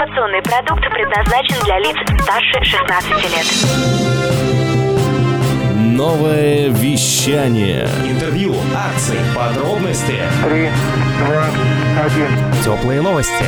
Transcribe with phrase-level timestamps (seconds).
[0.00, 3.46] Информационный продукт предназначен для лиц старше 16 лет.
[5.76, 7.86] Новое вещание.
[8.08, 10.16] Интервью, акции, подробности.
[10.42, 10.70] Три,
[11.26, 11.44] два,
[12.02, 12.28] один.
[12.64, 13.44] Теплые новости.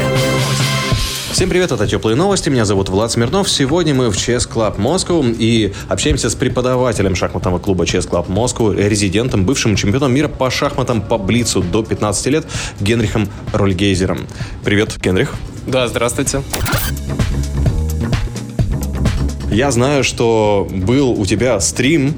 [1.30, 3.48] Всем привет, это Теплые новости, меня зовут Влад Смирнов.
[3.48, 8.76] Сегодня мы в Chess Club Moscow и общаемся с преподавателем шахматного клуба Chess Club Moscow,
[8.76, 12.44] резидентом, бывшим чемпионом мира по шахматам по Блицу до 15 лет
[12.78, 14.26] Генрихом Рольгейзером.
[14.62, 15.34] Привет, Генрих.
[15.67, 16.42] Да, здравствуйте.
[19.51, 22.15] Я знаю, что был у тебя стрим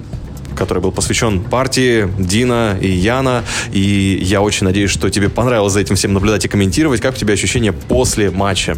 [0.55, 3.45] который был посвящен партии Дина и Яна.
[3.73, 7.01] И я очень надеюсь, что тебе понравилось за этим всем наблюдать и комментировать.
[7.01, 8.77] Как у тебя ощущения после матча?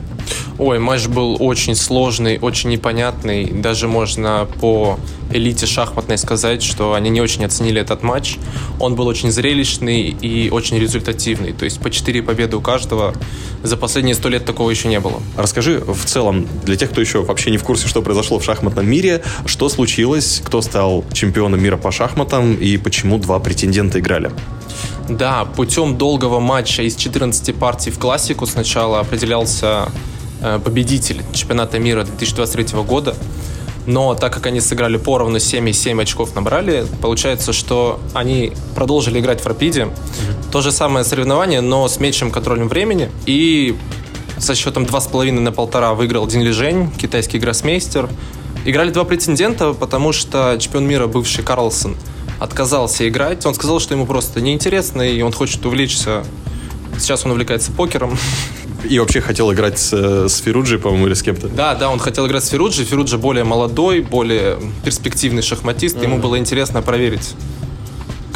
[0.58, 3.46] Ой, матч был очень сложный, очень непонятный.
[3.46, 4.98] Даже можно по
[5.32, 8.36] элите шахматной сказать, что они не очень оценили этот матч.
[8.80, 11.52] Он был очень зрелищный и очень результативный.
[11.52, 13.14] То есть по 4 победы у каждого.
[13.62, 15.20] За последние сто лет такого еще не было.
[15.36, 18.88] Расскажи в целом, для тех, кто еще вообще не в курсе, что произошло в шахматном
[18.88, 24.30] мире, что случилось, кто стал чемпионом мира по шахматам и почему два претендента играли?
[25.08, 29.88] Да, путем долгого матча из 14 партий в классику сначала определялся
[30.40, 33.14] э, победитель чемпионата мира 2023 года.
[33.86, 39.18] Но так как они сыграли поровну 7 и 7 очков набрали, получается, что они продолжили
[39.18, 39.82] играть в Рапиде.
[39.82, 40.50] Mm-hmm.
[40.52, 43.10] То же самое соревнование, но с меньшим контролем времени.
[43.26, 43.76] И
[44.38, 48.08] со счетом 2,5 на полтора выиграл Дин Лижень, китайский гроссмейстер.
[48.66, 51.96] Играли два претендента, потому что чемпион мира, бывший Карлсон,
[52.40, 53.46] отказался играть.
[53.46, 56.24] Он сказал, что ему просто неинтересно, и он хочет увлечься.
[56.98, 58.18] Сейчас он увлекается покером.
[58.82, 61.46] И вообще хотел играть с, э, с Феруджи, по-моему, или с кем-то.
[61.46, 62.84] Да, да, он хотел играть с Феруджи.
[62.84, 65.96] Феруджи более молодой, более перспективный шахматист.
[65.96, 66.02] Mm-hmm.
[66.02, 67.34] Ему было интересно проверить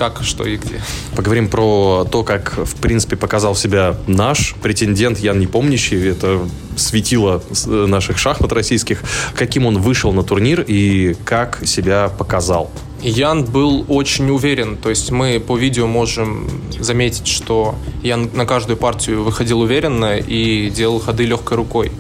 [0.00, 0.80] как, что и где.
[1.14, 6.08] Поговорим про то, как, в принципе, показал себя наш претендент Ян Непомнящий.
[6.08, 6.40] Это
[6.76, 9.02] светило э, наших шахмат российских.
[9.34, 12.70] Каким он вышел на турнир и как себя показал.
[13.02, 16.48] Ян был очень уверен, то есть мы по видео можем
[16.78, 21.92] заметить, что Ян на каждую партию выходил уверенно и делал ходы легкой рукой.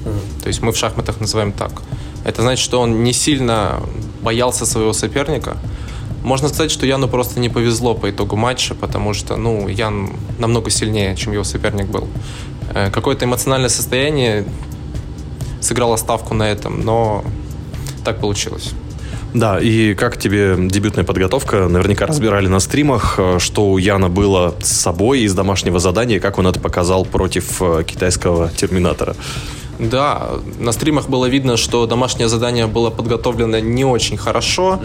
[0.42, 1.82] То есть мы в шахматах называем так.
[2.24, 3.82] Это значит, что он не сильно
[4.22, 5.58] боялся своего соперника.
[6.22, 10.70] Можно сказать, что Яну просто не повезло по итогу матча, потому что, ну, Ян намного
[10.70, 12.08] сильнее, чем его соперник был.
[12.74, 14.44] Э, какое-то эмоциональное состояние
[15.60, 17.24] сыграло ставку на этом, но
[18.04, 18.72] так получилось.
[19.32, 21.68] Да, и как тебе дебютная подготовка?
[21.68, 26.38] Наверняка разбирали на стримах, э, что у Яна было с собой из домашнего задания, как
[26.38, 29.14] он это показал против э, китайского терминатора.
[29.80, 34.80] Да, на стримах было видно, что домашнее задание было подготовлено не очень хорошо,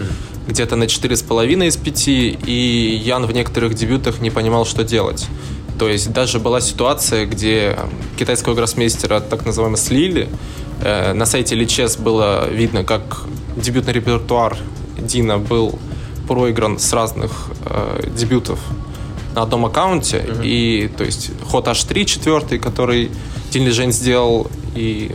[0.48, 5.26] где-то на 4,5 из 5, и Ян в некоторых дебютах не понимал, что делать.
[5.78, 7.76] То есть даже была ситуация, где
[8.18, 10.28] китайского гроссмейстера так называемо слили.
[10.80, 13.24] Э, на сайте Lichess было видно, как
[13.56, 14.56] дебютный репертуар
[14.98, 15.78] Дина был
[16.26, 18.58] проигран с разных э, дебютов
[19.34, 20.24] на одном аккаунте.
[20.26, 20.40] Uh-huh.
[20.42, 23.10] И, то есть, ход H3 четвертый, который
[23.50, 25.12] Дин Лежень сделал, и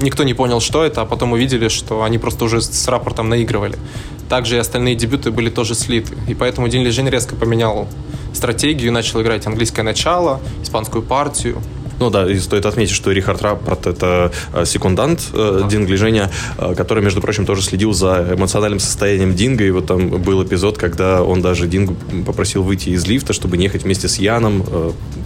[0.00, 3.76] никто не понял, что это, а потом увидели, что они просто уже с рапортом наигрывали.
[4.28, 6.14] Также и остальные дебюты были тоже слиты.
[6.28, 7.88] И поэтому Дин Лежень резко поменял
[8.32, 11.62] стратегию, начал играть английское начало, испанскую партию,
[12.00, 15.68] ну да, и стоит отметить, что Рихард Раппорт это э, секундант э, да.
[15.68, 19.64] Динго Женя, э, который, между прочим, тоже следил за эмоциональным состоянием Динго.
[19.64, 21.94] И вот там был эпизод, когда он даже Динго
[22.26, 24.64] попросил выйти из лифта, чтобы не ехать вместе с Яном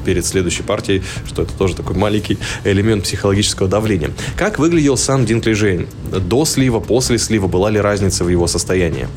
[0.05, 4.11] перед следующей партией, что это тоже такой маленький элемент психологического давления.
[4.37, 5.87] Как выглядел сам Динго Жень?
[6.12, 9.09] До слива, после слива была ли разница в его состоянии?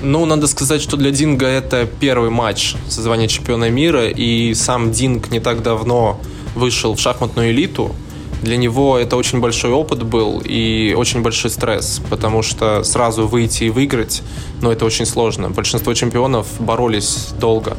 [0.00, 4.92] Ну, надо сказать, что для Динга это первый матч со звания чемпиона мира, и сам
[4.92, 6.20] Динг не так давно
[6.58, 7.94] вышел в шахматную элиту,
[8.42, 13.64] для него это очень большой опыт был и очень большой стресс, потому что сразу выйти
[13.64, 14.22] и выиграть,
[14.62, 15.50] ну, это очень сложно.
[15.50, 17.76] Большинство чемпионов боролись долго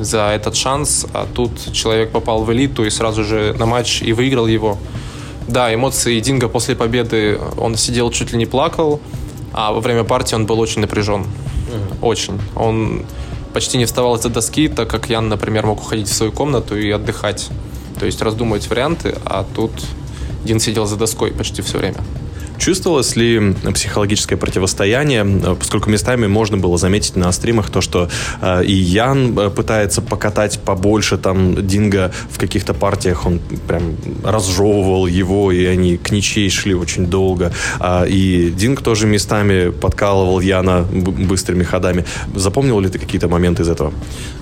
[0.00, 4.12] за этот шанс, а тут человек попал в элиту и сразу же на матч и
[4.12, 4.78] выиграл его.
[5.46, 9.00] Да, эмоции Динго после победы, он сидел чуть ли не плакал,
[9.52, 11.24] а во время партии он был очень напряжен.
[12.02, 12.40] Очень.
[12.56, 13.04] Он
[13.52, 16.90] почти не вставал из-за доски, так как Ян, например, мог уходить в свою комнату и
[16.90, 17.48] отдыхать
[18.00, 19.72] то есть раздумывать варианты, а тут
[20.42, 21.98] Дин сидел за доской почти все время.
[22.60, 28.10] Чувствовалось ли психологическое противостояние, э, поскольку местами можно было заметить на стримах то, что
[28.42, 35.06] э, и Ян э, пытается покатать побольше там Динго в каких-то партиях, он прям разжевывал
[35.06, 37.50] его, и они к ничей шли очень долго.
[37.78, 42.04] А, и Динг тоже местами подкалывал Яна быстрыми ходами.
[42.34, 43.90] Запомнил ли ты какие-то моменты из этого?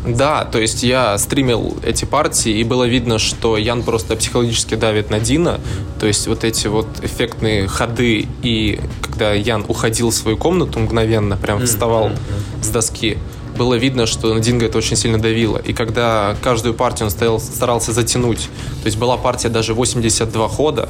[0.06, 5.11] Да, то есть я стримил эти партии, и было видно, что Ян просто психологически давит
[5.11, 5.61] на Дина.
[6.00, 11.37] То есть вот эти вот эффектные ходы, и когда Ян уходил в свою комнату мгновенно,
[11.37, 12.10] прям вставал
[12.62, 13.19] с доски,
[13.56, 15.58] было видно, что на Динго это очень сильно давило.
[15.58, 18.49] И когда каждую партию он стоял, старался затянуть,
[18.82, 20.88] то есть была партия даже 82 хода,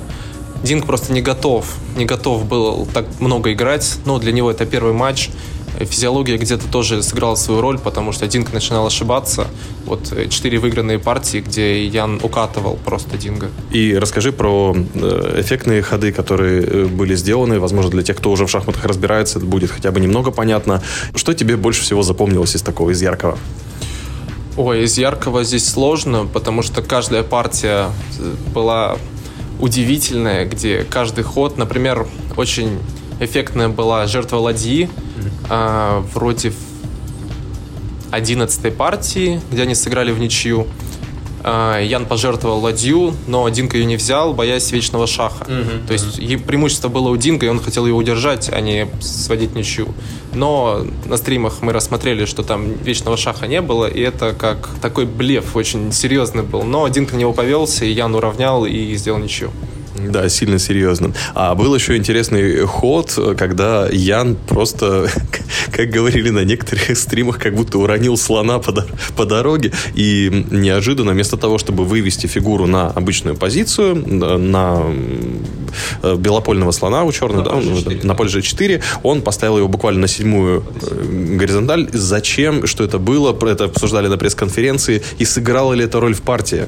[0.63, 1.67] Динг просто не готов,
[1.97, 3.99] не готов был так много играть.
[4.05, 5.31] Ну, для него это первый матч.
[5.79, 9.47] Физиология где-то тоже сыграла свою роль, потому что Динг начинал ошибаться.
[9.89, 13.49] Вот э, четыре выигранные партии, где Ян укатывал просто Динго.
[13.71, 17.59] И расскажи про э, эффектные ходы, которые э, были сделаны.
[17.59, 20.83] Возможно, для тех, кто уже в шахматах разбирается, это будет хотя бы немного понятно.
[21.15, 23.39] Что тебе больше всего запомнилось из такого, из яркого?
[24.59, 27.87] Ой, из яркого здесь сложно, потому что каждая партия
[28.19, 28.99] э, была
[29.59, 32.07] удивительная, где каждый ход, например,
[32.37, 32.79] очень
[33.21, 34.91] эффектная была жертва ладьи,
[35.49, 36.53] а, вроде
[38.11, 40.67] в 11 партии, где они сыграли в ничью.
[41.45, 45.47] А, Ян пожертвовал ладью, но Динка ее не взял, боясь вечного шаха.
[45.87, 49.55] То есть е- преимущество было у Динка, и он хотел ее удержать, а не сводить
[49.55, 49.89] ничью.
[50.35, 55.07] Но на стримах мы рассмотрели, что там вечного шаха не было, и это как такой
[55.07, 56.65] блеф очень серьезный был.
[56.65, 59.51] Но Динка на него повелся, и Ян уравнял и сделал ничью.
[60.11, 61.13] Да, сильно серьезно.
[61.35, 65.09] А был еще интересный ход, когда Ян просто,
[65.73, 68.87] как говорили на некоторых стримах, как будто уронил слона по,
[69.17, 74.83] по дороге и неожиданно вместо того, чтобы вывести фигуру на обычную позицию, на- на
[76.03, 77.65] э, белопольного слона у черного, да, он-
[78.03, 81.89] на поле G4, он поставил его буквально на седьмую э, горизонталь.
[81.93, 86.67] Зачем, что это было, это обсуждали на пресс-конференции, и сыграла ли это роль в партии?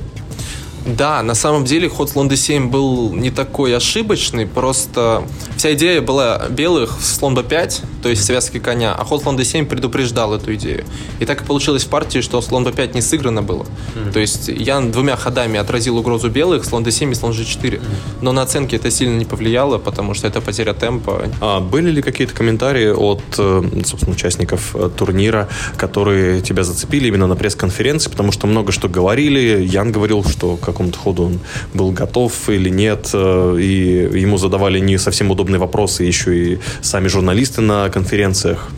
[0.86, 5.24] Да, на самом деле ход слон d7 был не такой ошибочный, просто
[5.56, 9.66] вся идея была белых в слон b5, то есть связки коня, а ход слон d7
[9.66, 10.84] предупреждал эту идею.
[11.18, 13.66] И так и получилось в партии, что слон b5 не сыграно было.
[14.12, 17.80] То есть я двумя ходами отразил угрозу белых, слон d7 и слон g4.
[18.22, 21.28] Но на оценке это сильно не повлияло, потому что это потеря темпа.
[21.40, 27.26] А были ли какие-то комментарии от, э, собственно, участников э, турнира, которые тебя зацепили именно
[27.26, 28.10] на пресс-конференции?
[28.10, 29.62] Потому что много что говорили.
[29.62, 31.40] Ян говорил, что какому-то ходу он
[31.74, 37.08] был готов или нет, э, и ему задавали не совсем удобные вопросы еще и сами
[37.08, 38.68] журналисты на конференциях.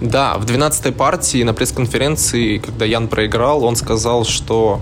[0.00, 4.80] Да, в 12-й партии на пресс-конференции, когда Ян проиграл, он сказал, что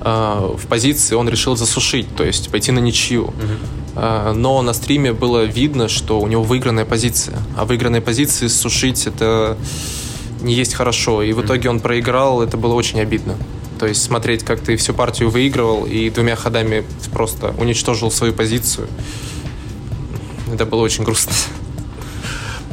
[0.00, 3.32] э, в позиции он решил засушить, то есть пойти на ничью.
[3.94, 7.38] Э, но на стриме было видно, что у него выигранная позиция.
[7.56, 9.56] А выигранной позиции сушить это
[10.42, 11.22] не есть хорошо.
[11.22, 13.36] И в итоге он проиграл, это было очень обидно.
[13.78, 18.88] То есть смотреть, как ты всю партию выигрывал и двумя ходами просто уничтожил свою позицию.
[20.52, 21.32] Это было очень грустно.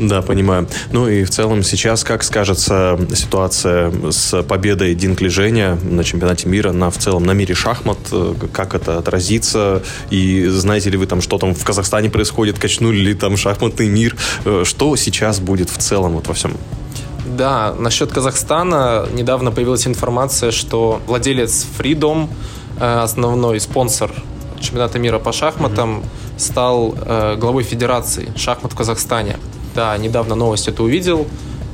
[0.02, 0.68] Да, понимаю.
[0.92, 6.72] Ну и в целом сейчас как скажется ситуация с победой Динкли Женя на чемпионате мира,
[6.72, 11.22] на в целом на мире шахмат, э, как это отразится, и знаете ли вы там,
[11.22, 15.78] что там в Казахстане происходит, качнули ли там шахматный мир, Э, что сейчас будет в
[15.78, 16.58] целом вот во всем?
[17.38, 22.28] Да, насчет Казахстана недавно появилась информация, что владелец Freedom,
[22.78, 24.12] э, основной спонсор
[24.60, 26.04] чемпионата мира по шахматам,
[26.38, 29.38] стал э, главой федерации шахмат в Казахстане.
[29.74, 31.26] Да, недавно новость это увидел.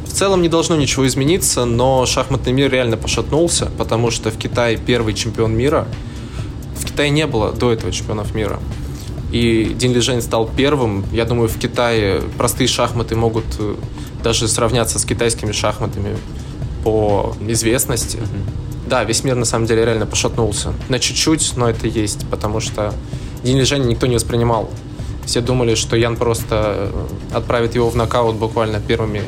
[0.06, 4.78] В целом не должно ничего измениться, но шахматный мир реально пошатнулся, потому что в Китае
[4.78, 5.88] первый чемпион мира.
[6.76, 8.60] В Китае не было до этого чемпионов мира.
[9.32, 11.04] И Дин Лижень стал первым.
[11.12, 13.76] Я думаю, в Китае простые шахматы могут э,
[14.28, 16.18] даже сравняться с китайскими шахматами
[16.84, 18.20] по известности.
[18.86, 20.74] Да, весь мир на самом деле реально пошатнулся.
[20.90, 22.94] На чуть-чуть, но это есть, потому что
[23.44, 24.70] Дин Лижень никто не воспринимал.
[25.26, 29.22] Все думали, что Ян просто э, отправит его в нокаут буквально первыми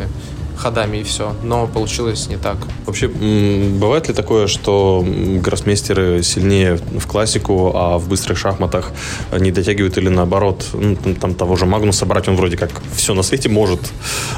[0.59, 1.35] ходами и все.
[1.43, 2.57] Но получилось не так.
[2.85, 5.05] Вообще, бывает ли такое, что
[5.43, 8.91] гроссмейстеры сильнее в классику, а в быстрых шахматах
[9.39, 13.13] не дотягивают или наоборот, ну, там, там того же Магнуса брать, он вроде как все
[13.13, 13.79] на свете может.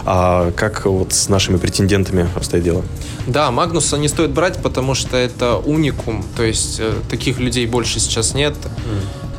[0.05, 2.83] А как вот с нашими претендентами обстоит дело?
[3.27, 6.23] Да, Магнуса не стоит брать, потому что это уникум.
[6.35, 8.55] То есть э, таких людей больше сейчас нет.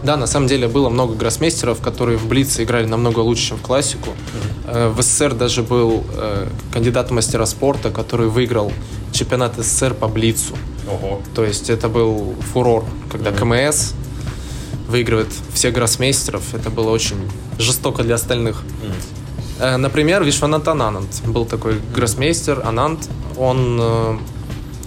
[0.05, 3.63] Да, на самом деле было много гроссмейстеров, которые в Блице играли намного лучше, чем в
[3.63, 4.11] классику.
[4.67, 8.73] Э, В СССР даже был э, кандидат в мастера спорта, который выиграл
[9.13, 10.55] чемпионат СССР по Блицу.
[11.35, 13.93] То есть это был фурор, когда КМС
[14.89, 16.55] выигрывает всех гроссмейстеров.
[16.55, 17.17] Это было очень
[17.59, 18.63] жестоко для остальных.
[19.61, 23.09] Э, Например, Вишванат Ананд был такой гроссмейстер Ананд.
[23.39, 23.81] Он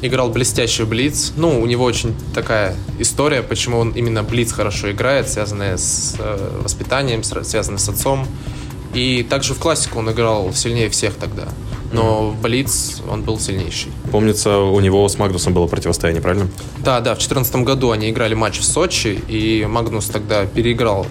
[0.08, 1.34] играл блестящий блиц.
[1.36, 6.60] Ну, у него очень такая история, почему он именно блиц хорошо играет, связанная с э,
[6.64, 8.28] воспитанием, связанная с отцом.
[8.94, 11.48] И также в классику он играл сильнее всех тогда.
[11.92, 13.92] Но в блиц он был сильнейший.
[14.12, 16.48] Помнится, у него с Магнусом было противостояние, правильно?
[16.80, 21.06] Да, да, в 2014 году они играли матч в Сочи, и Магнус тогда переиграл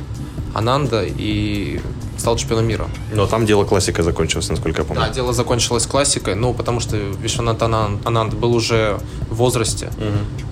[0.54, 1.80] Ананда и
[2.24, 2.86] стал чемпионом мира.
[3.12, 5.02] Но там дело классика закончилось, насколько я помню.
[5.02, 8.98] Да, дело закончилось классикой, ну, потому что Вишванат Анан- Ананд был уже
[9.30, 9.90] в возрасте,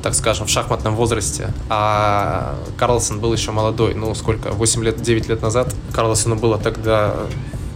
[0.02, 5.28] так скажем, в шахматном возрасте, а Карлсон был еще молодой, ну, сколько, 8 лет, 9
[5.30, 7.14] лет назад Карлсону было тогда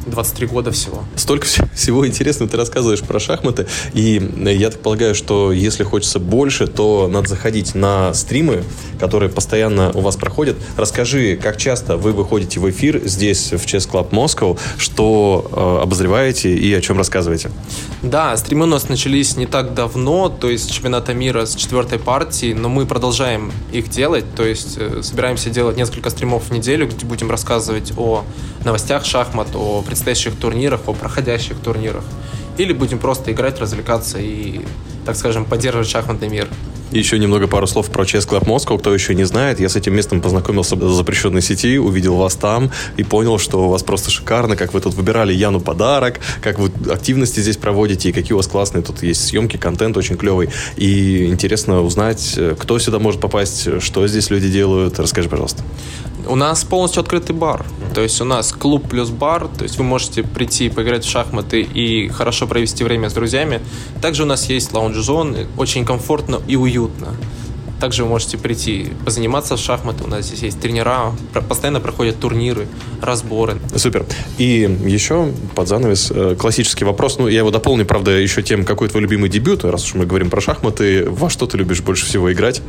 [0.07, 1.05] 23 года всего.
[1.17, 5.85] Столько вс- всего интересного ты рассказываешь про шахматы, и э, я так полагаю, что если
[5.85, 8.65] хочется больше, то надо заходить на стримы,
[8.99, 10.57] которые постоянно у вас проходят.
[10.77, 16.55] Расскажи, как часто вы выходите в эфир здесь, в Chess Club Moscow, что э, обозреваете
[16.55, 17.51] и о чем рассказываете?
[18.03, 22.53] Да, стримы у нас начались не так давно, то есть чемпионата мира с четвертой партии,
[22.53, 27.05] но мы продолжаем их делать, то есть э, собираемся делать несколько стримов в неделю, где
[27.07, 28.25] будем рассказывать о
[28.65, 32.05] новостях шахмат, о предстоящих турнирах, о проходящих турнирах.
[32.59, 34.61] Или будем просто играть, развлекаться и,
[35.07, 36.49] так скажем, поддерживать шахматный мир.
[36.93, 38.79] Еще немного пару слов про Chess Club Moscow.
[38.79, 42.71] Кто еще не знает, я с этим местом познакомился в запрещенной сети, увидел вас там
[42.99, 46.71] и понял, что у вас просто шикарно, как вы тут выбирали Яну подарок, как вы
[46.93, 50.51] активности здесь проводите и какие у вас классные тут есть съемки, контент очень клевый.
[50.77, 54.99] И интересно узнать, э, кто сюда может попасть, что здесь люди делают.
[54.99, 55.65] Расскажи, пожалуйста.
[56.27, 57.65] У нас полностью открытый бар.
[57.95, 59.49] То есть у нас клуб плюс бар.
[59.49, 63.61] То есть вы можете прийти поиграть в шахматы и хорошо провести время с друзьями.
[64.03, 65.37] Также у нас есть лаунж-зон.
[65.57, 67.15] Очень комфортно и уютно.
[67.81, 70.05] Также вы можете прийти позаниматься в шахматы.
[70.05, 71.13] У нас здесь есть тренера.
[71.49, 72.67] Постоянно проходят турниры,
[73.03, 73.59] разборы.
[73.75, 74.07] Супер.
[74.39, 77.19] И еще под занавес э, классический вопрос.
[77.19, 80.31] Ну, я его дополню, правда, еще тем, какой твой любимый дебют, раз уж мы говорим
[80.31, 81.05] про шахматы.
[81.09, 82.63] Во что ты любишь больше всего играть?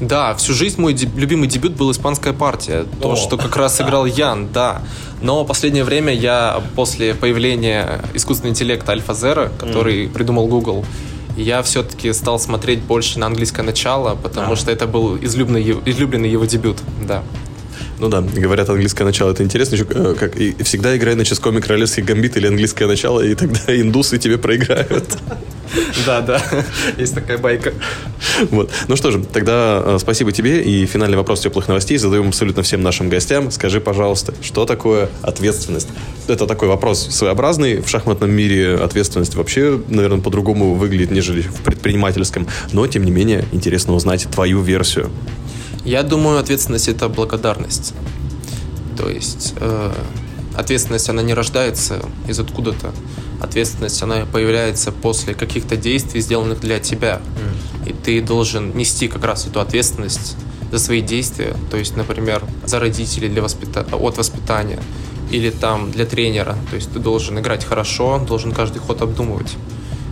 [0.00, 2.86] Да, всю жизнь мой деб- любимый дебют был «Испанская партия».
[3.02, 4.80] То, что как раз сыграл Ян, да.
[5.20, 10.86] Но последнее время я после появления искусственного интеллекта Альфа-Зера, который придумал Google,
[11.36, 16.44] я все-таки стал смотреть больше на английское начало, потому что это был излюбленный, излюбленный его
[16.44, 17.22] дебют, да.
[18.00, 19.74] Ну да, говорят, английское начало это интересно.
[19.74, 23.60] Еще, э, как, и всегда играй на ческоме королевский гамбит или английское начало, и тогда
[23.68, 25.18] индусы тебе проиграют.
[26.06, 26.42] Да, да,
[26.98, 27.72] есть такая байка.
[28.50, 28.70] Вот.
[28.88, 30.62] Ну что же, тогда э, спасибо тебе.
[30.62, 33.50] И финальный вопрос теплых новостей задаем абсолютно всем нашим гостям.
[33.50, 35.88] Скажи, пожалуйста, что такое ответственность?
[36.26, 37.82] Это такой вопрос своеобразный.
[37.82, 42.48] В шахматном мире ответственность вообще, наверное, по-другому выглядит, нежели в предпринимательском.
[42.72, 45.10] Но, тем не менее, интересно узнать твою версию.
[45.84, 47.94] Я думаю, ответственность это благодарность.
[48.96, 49.92] То есть э,
[50.54, 52.92] ответственность она не рождается из откуда-то.
[53.40, 57.20] Ответственность она появляется после каких-то действий, сделанных для тебя.
[57.86, 60.36] И ты должен нести как раз эту ответственность
[60.70, 61.56] за свои действия.
[61.70, 63.86] То есть, например, за родителей для воспита...
[63.90, 64.80] от воспитания.
[65.30, 66.56] Или там для тренера.
[66.68, 69.56] То есть ты должен играть хорошо, должен каждый ход обдумывать.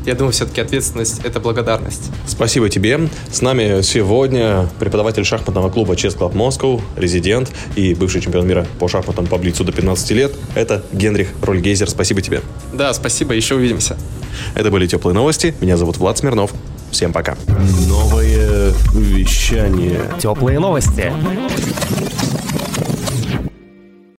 [0.08, 2.10] Я думаю, все-таки ответственность это благодарность.
[2.26, 3.10] Спасибо тебе.
[3.30, 8.88] С нами сегодня преподаватель шахматного клуба Chess Club Moscow, резидент и бывший чемпион мира по
[8.88, 10.32] шахматам по блицу до 15 лет.
[10.54, 11.90] Это Генрих Рольгейзер.
[11.90, 12.40] Спасибо тебе.
[12.72, 13.98] Да, спасибо, еще увидимся.
[14.54, 15.54] Это были теплые новости.
[15.60, 16.54] Меня зовут Влад Смирнов.
[16.90, 17.36] Всем пока.
[17.86, 20.00] Новое вещание.
[20.18, 21.12] Теплые новости.